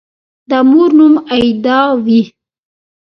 [0.49, 2.21] د مور نوم «آیدا» وي